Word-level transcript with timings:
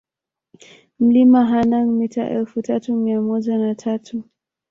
Mlima 0.99 1.45
Hanang 1.45 1.89
mita 1.91 2.29
elfu 2.29 2.61
tatu 2.61 2.95
mia 2.95 3.21
moja 3.21 3.57
na 3.57 3.75
tatu 3.75 4.23